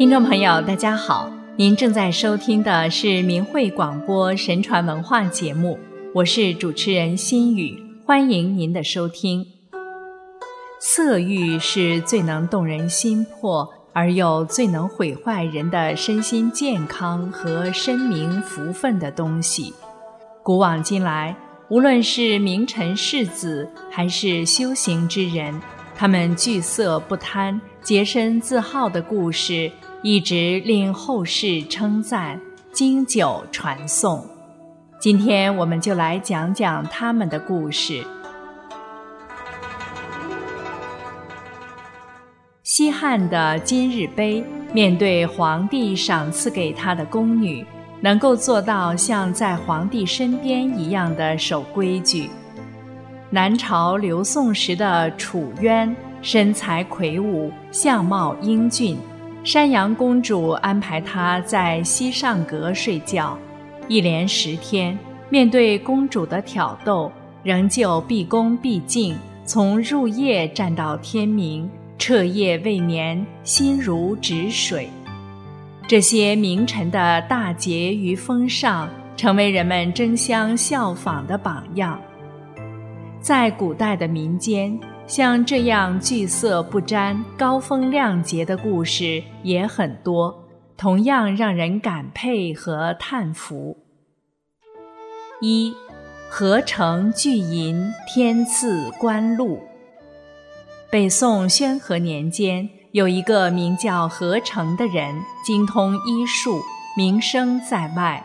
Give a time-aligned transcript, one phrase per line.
[0.00, 5.78] 听众朋友，大家好，您正在收听的是明慧广播神传文化节目，
[6.14, 9.46] 我是主持人心雨，欢迎您的收听。
[10.80, 19.74] 色欲是最能动人心魄，而又最能毁坏人的身心健康和身名福分的东西。
[20.42, 21.36] 古往今来，
[21.68, 25.60] 无论是名臣世子，还是修行之人，
[25.94, 29.70] 他们惧色不贪、洁身自好的故事。
[30.02, 32.40] 一直令后世称赞、
[32.72, 34.24] 经久传颂。
[34.98, 38.02] 今天我们就来讲讲他们的故事。
[42.62, 47.62] 西汉的今日碑，面对皇帝赏赐给他的宫女，
[48.00, 52.30] 能够做到像在皇帝身边一样的守规矩。
[53.28, 58.96] 南朝刘宋时的楚渊，身材魁梧，相貌英俊。
[59.42, 63.38] 山阳公主安排他在西上阁睡觉，
[63.88, 64.96] 一连十天，
[65.30, 67.10] 面对公主的挑逗，
[67.42, 74.90] 仍旧毕恭毕敬，从入夜站到天明，彻夜未眠，心如止水。
[75.88, 81.98] 这些名臣的大节与风尚，成为人们争相效仿的榜样。
[83.22, 84.78] 在古代的民间。
[85.10, 93.76] 像这样聚色不沾、高风亮节的故事也很多，同样让人感佩和叹服。
[95.40, 95.74] 一，
[96.28, 99.58] 合成巨银，天赐官禄。
[100.92, 105.12] 北宋宣和年间，有一个名叫何成的人，
[105.44, 106.62] 精通医术，
[106.96, 108.24] 名声在外。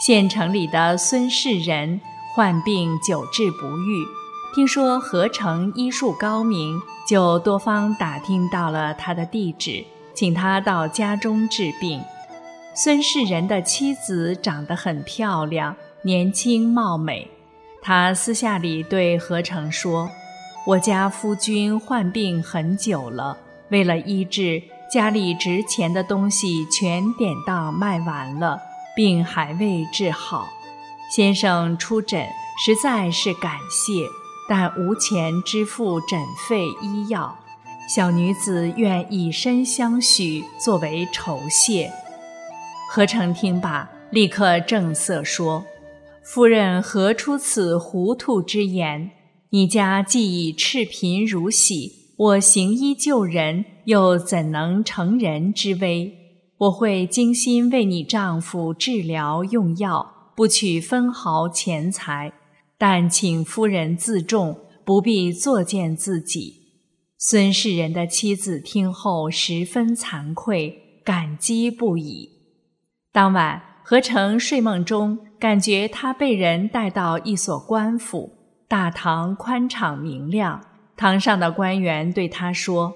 [0.00, 2.00] 县城里的孙氏人
[2.34, 4.23] 患病久治不愈。
[4.54, 9.84] 听说何成医术高明，就多方打听到了他的地址，
[10.14, 12.00] 请他到家中治病。
[12.72, 17.28] 孙世仁的妻子长得很漂亮，年轻貌美。
[17.82, 20.08] 他私下里对何成说
[20.68, 23.36] ：“我家夫君患病很久了，
[23.70, 28.60] 为了医治，家里值钱的东西全典当卖完了，
[28.94, 30.46] 病还未治好。
[31.10, 32.24] 先生出诊，
[32.64, 34.06] 实在是感谢。”
[34.48, 37.36] 但无钱支付诊费医药，
[37.88, 41.90] 小女子愿以身相许作为酬谢。
[42.90, 45.64] 何成听罢，立刻正色说
[46.22, 49.10] ：“夫人何出此糊涂之言？
[49.50, 56.12] 你家既已赤贫如洗，我行医救人，又怎能成人之危？
[56.58, 62.32] 我会精心为你丈夫治疗用药，不取分毫钱财。”
[62.76, 66.62] 但请夫人自重，不必作践自己。
[67.18, 72.28] 孙氏人的妻子听后十分惭愧，感激不已。
[73.12, 78.32] 当晚，何成睡梦中感觉他被人带到一所官府，
[78.68, 80.60] 大堂宽敞明亮。
[80.96, 82.92] 堂上的官员对他说：“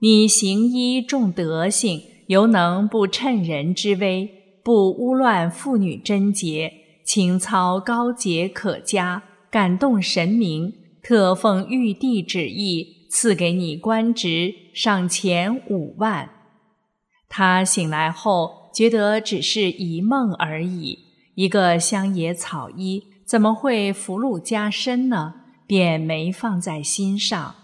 [0.00, 4.28] 你行医重德性，犹能不趁人之危，
[4.64, 6.72] 不污乱妇女贞洁。”
[7.08, 16.28] 情操高洁可嘉，感动神明，特奉玉帝旨意赐给你官职，赏钱五万。
[17.26, 20.98] 他醒来后觉得只是一梦而已，
[21.34, 25.32] 一个乡野草医怎么会福禄加身呢？
[25.66, 27.54] 便没放在心上。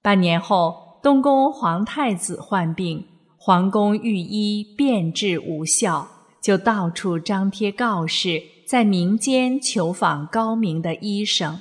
[0.00, 3.04] 半年后，东宫皇太子患病，
[3.36, 6.08] 皇宫御医遍治无效。
[6.46, 11.60] 就到处张贴告示，在民间求访高明的医生。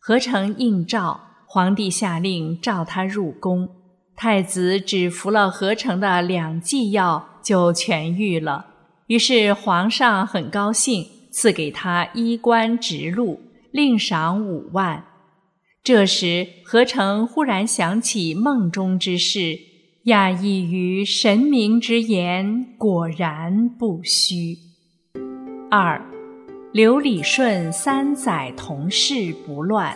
[0.00, 3.68] 何成应召，皇帝下令召他入宫。
[4.16, 8.66] 太子只服了何成的两剂药，就痊愈了。
[9.06, 15.04] 于是皇上很高兴，赐给他衣冠直禄，另赏五万。
[15.84, 19.56] 这时何成忽然想起梦中之事。
[20.06, 24.56] 讶异于神明之言，果然不虚。
[25.70, 26.00] 二，
[26.72, 29.94] 刘礼顺三载同事不乱。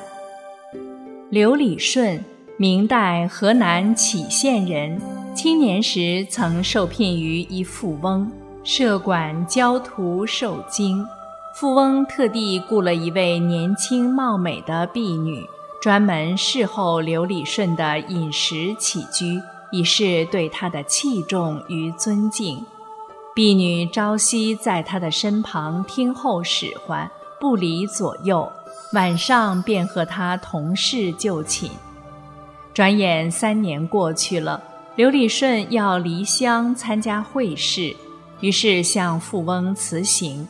[1.30, 2.22] 刘礼顺，
[2.58, 5.00] 明代河南杞县人，
[5.34, 8.30] 青年时曾受聘于一富翁，
[8.62, 11.02] 设管教徒受经。
[11.58, 15.42] 富翁特地雇了一位年轻貌美的婢女，
[15.80, 19.40] 专门侍候刘礼顺的饮食起居。
[19.74, 22.64] 以示对他的器重与尊敬。
[23.34, 27.10] 婢女朝夕在他的身旁听候使唤，
[27.40, 28.48] 不离左右；
[28.92, 31.68] 晚上便和他同事就寝。
[32.72, 34.62] 转眼三年过去了，
[34.94, 37.96] 刘礼顺要离乡参加会试，
[38.38, 40.46] 于是向富翁辞行。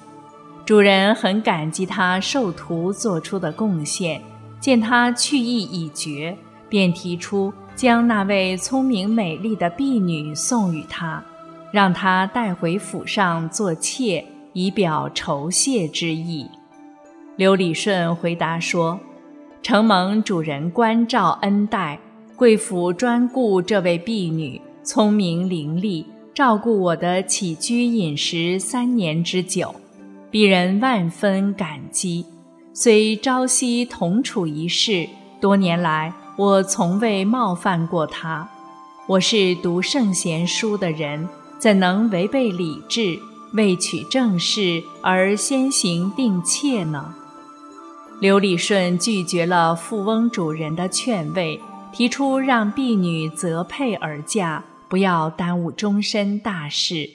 [0.66, 4.22] 主人很感激他授徒做出的贡献，
[4.60, 6.36] 见他去意已决，
[6.68, 11.22] 便提出将那位聪明美丽的婢女送与他，
[11.72, 16.46] 让他带回府上做妾，以表酬谢之意。
[17.36, 19.00] 刘礼顺回答说
[19.60, 21.98] ：“承蒙主人关照恩待，
[22.36, 29.74] 贵府专顾这位婢女，聪明伶俐，照顾我的起居饮食三年之久。”
[30.30, 32.24] 鄙人万分感激，
[32.72, 35.08] 虽朝夕同处一室，
[35.40, 38.48] 多年来我从未冒犯过他。
[39.06, 41.28] 我是读圣贤书的人，
[41.60, 43.16] 怎能违背礼制，
[43.52, 47.14] 为娶正室而先行定妾呢？
[48.20, 51.60] 刘礼顺拒绝了富翁主人的劝慰，
[51.92, 57.08] 提出让婢女择配而嫁，不要耽误终身大事。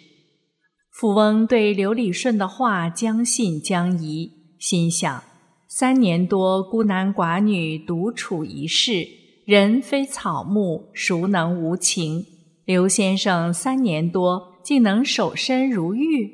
[0.94, 5.22] 富翁对刘礼顺的话将信将疑，心想：
[5.72, 9.08] 三年多孤男寡女独处一室，
[9.46, 12.26] 人非草木，孰能无情？
[12.66, 16.28] 刘先生三年多竟能守身如玉。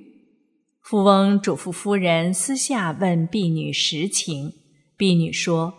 [0.82, 4.54] 富翁嘱咐夫人私下问婢女实情，
[4.96, 5.74] 婢女说：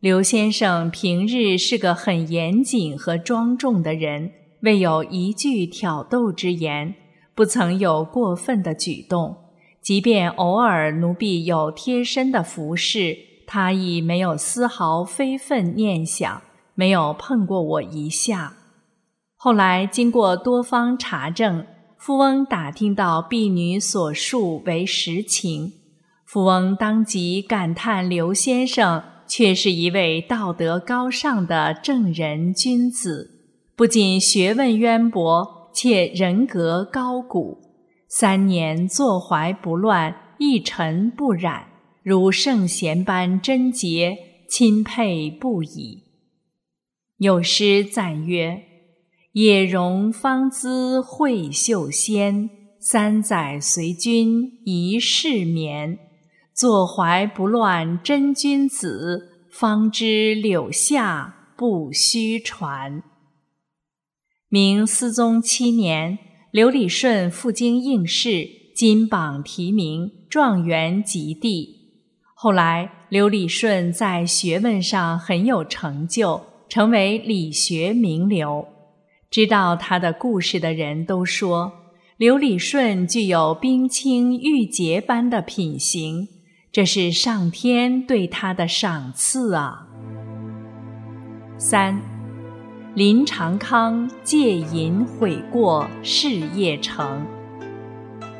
[0.00, 4.32] 刘先生平日是个很严谨和庄重的人，
[4.62, 6.94] 未有一句挑逗之言。
[7.34, 9.36] 不曾有过分的举动，
[9.86, 13.16] 即便偶尔奴婢有贴身的服侍，
[13.46, 16.42] 他亦没有丝毫非分念想，
[16.74, 18.54] 没有碰过我一下。
[19.36, 21.64] 后来经过多方查证，
[21.96, 25.74] 富翁打听到婢女所述为实情，
[26.24, 33.30] 富翁当即感叹刘先生却是一位道德高尚的正人君子，
[33.76, 35.54] 不仅学问渊博。
[35.72, 37.58] 且人格高古，
[38.18, 41.66] 三年坐怀不乱，一尘不染，
[42.02, 44.16] 如圣贤般贞洁，
[44.48, 46.02] 钦佩不已。
[47.18, 48.62] 有诗赞曰
[49.32, 52.48] ：“野容芳姿惠秀仙，
[52.80, 55.98] 三载随君一世眠。
[56.54, 63.02] 坐怀不乱真君子，方知柳下不虚传。”
[64.48, 66.18] 明思宗七年，
[66.56, 71.68] 刘礼顺赴京应试，金榜题名，状元及第。
[72.34, 78.66] 后来，刘礼顺在学问上很有成就，成为理学名流。
[79.30, 81.70] 知道他的故事的人都说，
[82.16, 86.26] 刘礼顺具有冰清玉洁般的品行，
[86.72, 89.86] 这是上天对他的赏赐啊。
[91.58, 92.15] 三。
[92.96, 97.26] 林长康借银悔过，事业成。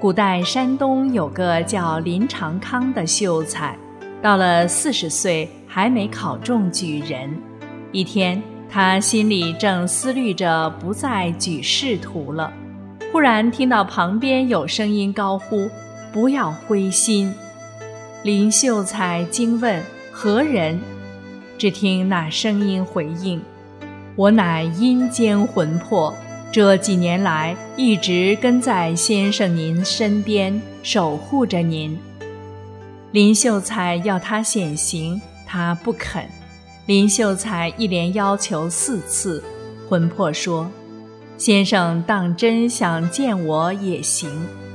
[0.01, 3.77] 古代山东有个叫林长康的秀才，
[4.23, 7.39] 到了四十岁还没考中举人。
[7.93, 12.51] 一天，他心里正思虑着不再举仕途了，
[13.13, 15.69] 忽然听到旁边有声音高呼
[16.15, 17.31] ：“不要灰心！”
[18.25, 20.81] 林秀才惊问：“何人？”
[21.59, 23.39] 只听那声音回应。
[24.17, 26.15] 我乃阴间魂魄，
[26.51, 31.99] 这几年来一直跟在先生您身边，守护着您。
[33.13, 36.27] 林秀才要他显形，他不肯。
[36.87, 39.45] 林秀才一连要求四次，
[39.87, 40.71] 魂魄说
[41.37, 44.31] ：“先生当真想见我也行，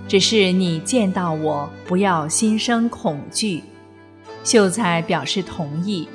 [0.08, 3.64] 只是你见到我，不要心生恐惧。”
[4.44, 6.08] 秀才表示同意。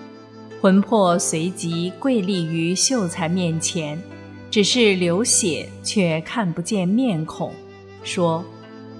[0.66, 4.02] 魂魄随即跪立于秀才面前，
[4.50, 7.52] 只是流血，却看不见面孔，
[8.02, 8.44] 说：“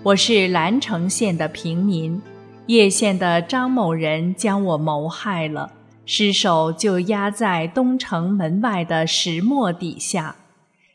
[0.05, 2.23] 我是兰城县的平民，
[2.67, 5.73] 叶县的张某人将我谋害了，
[6.05, 10.37] 尸首就压在东城门外的石磨底下。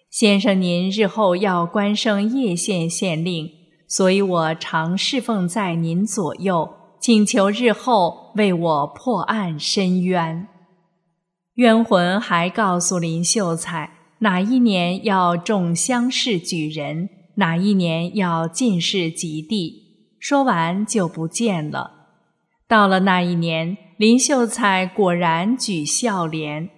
[0.10, 3.52] 先生您日后要官升叶县县令，
[3.90, 6.70] 所以我常侍奉在您左右，
[7.02, 10.48] 请求日后为我破案伸冤。”
[11.56, 19.82] 冤魂还告诉林秀才，哪一年要中乡试举人，哪一年要进士及第。
[20.18, 21.92] 说完就不见了。
[22.68, 26.70] 到了那一年，林秀才果然举孝廉，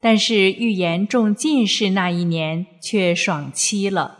[0.00, 4.18] 但是预言中进士那一年却爽期了。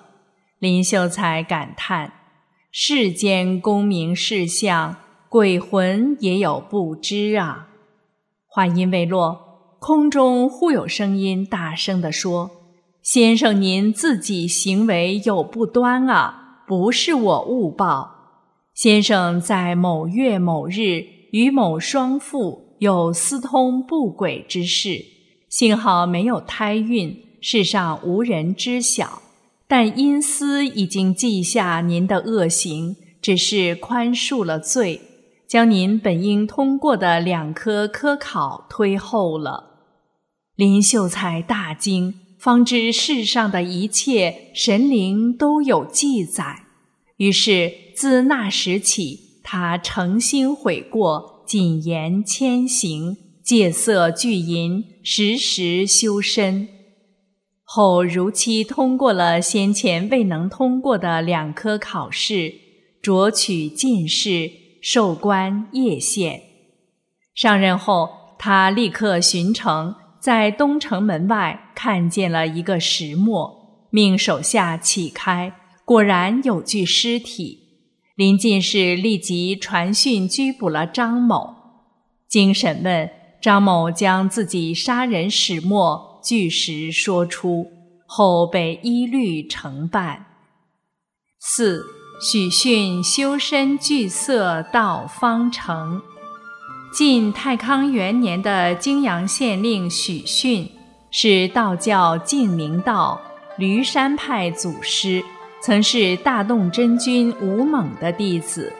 [0.59, 2.13] 林秀才感叹：
[2.73, 4.97] 世间功名事相，
[5.29, 7.69] 鬼魂也有不知啊。
[8.49, 9.50] 话音未落。
[9.81, 12.51] 空中忽有声音大声地说
[13.01, 18.11] ：“先生您自己行为有不端啊，不是我误报。
[18.75, 25.03] 先生在某月某日与某双妇有私通不轨之事，
[25.49, 29.23] 幸好没有胎孕，世上无人知晓。
[29.67, 35.01] 但因私已经记下您的恶行，只是宽恕了罪，
[35.49, 39.70] 将您本应通过的两科科考推后了。
[40.61, 46.65] 林秀才大惊，方知世上的一切神灵都有记载，
[47.17, 56.69] 于是自那时起，他诚心悔过，谨言谦行，戒色拒淫，时时修身。
[57.65, 62.53] 后如期通过了先前未能通过的两科考试，
[63.01, 64.51] 擢取进士，
[64.83, 66.43] 授官叶县。
[67.35, 75.53] 上任后，他立刻巡城，在东城门外看见了一个石磨，命手下启开，
[75.85, 77.59] 果然有具尸体。
[78.15, 81.55] 临进士立即传讯拘捕了张某。
[82.29, 83.11] 经审问，
[83.41, 86.21] 张某将自己杀人始末。
[86.23, 87.67] 据实说出
[88.07, 90.27] 后，被一律惩办。
[91.41, 91.83] 四
[92.21, 96.03] 许逊修身具色道方成。
[96.93, 100.69] 晋太康元年的泾阳县令许逊
[101.13, 103.21] 是道教净明道
[103.57, 105.23] 驴山派祖师，
[105.63, 108.73] 曾是大洞真君吴猛的弟子。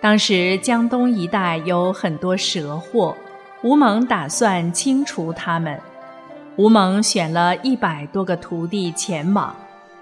[0.00, 3.16] 当时江东一带有很多蛇货，
[3.62, 5.78] 吴猛打算清除他们。
[6.56, 9.54] 吴猛选了一百多个徒弟前往，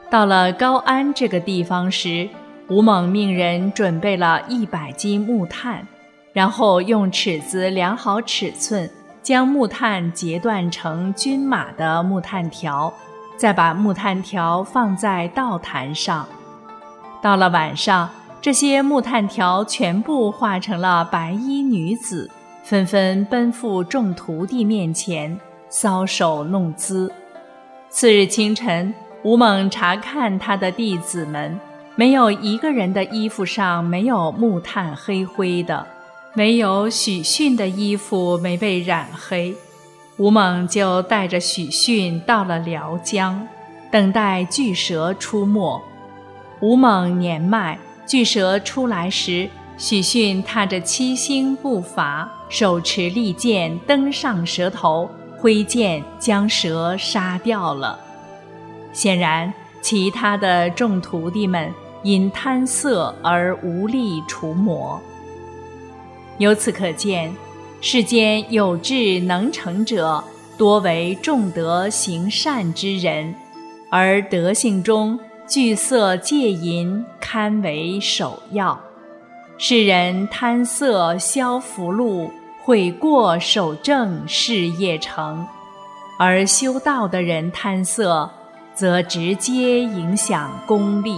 [0.08, 2.26] 到了高安这个地方时，
[2.68, 5.86] 吴猛命人准备了一百斤木炭，
[6.32, 8.88] 然后用尺子量好尺寸，
[9.22, 12.92] 将木炭截断成均码的木炭条，
[13.36, 16.26] 再把木炭条放在道坛上。
[17.20, 18.08] 到了晚上，
[18.40, 22.30] 这些木炭条全部化成了白衣女子，
[22.62, 25.38] 纷纷奔赴众徒弟面前。
[25.70, 27.12] 搔首弄姿。
[27.88, 31.60] 次日清晨，吴猛查看他的弟子们，
[31.94, 35.86] 没有一个人的衣服上没有木炭黑灰的，
[36.36, 39.54] 唯有许逊的衣服没被染黑。
[40.16, 43.48] 吴猛就带着许逊到了辽江，
[43.90, 45.82] 等待巨蛇出没。
[46.60, 55.10] 吴猛年迈，巨蛇出来时，许逊踏着七星步伐，手持利剑，登上蛇头。
[55.38, 57.98] 挥剑将蛇杀掉了。
[58.92, 61.72] 显然，其他的众徒弟们
[62.02, 65.00] 因贪色而无力除魔。
[66.40, 67.30] 由此可见，
[67.82, 70.24] 世间有志能成者，
[70.56, 73.34] 多为重德行善之人，
[73.90, 78.80] 而德性中聚色戒淫堪为首要。
[79.58, 82.32] 世人贪色消福禄。
[82.62, 85.46] 悔过守正，事业成；
[86.18, 88.30] 而修道的人贪色，
[88.74, 91.16] 则直接影响功力。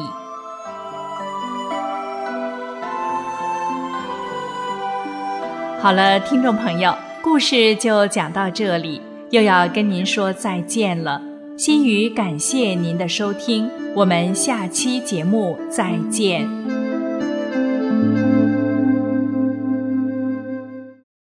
[5.83, 11.21] 好了，听众朋友，故事就讲到这里，又要跟您说再见了。
[11.59, 16.49] 心语感谢您的收听，我们下期节目再见。